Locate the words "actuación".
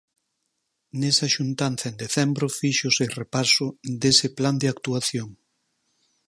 4.73-5.29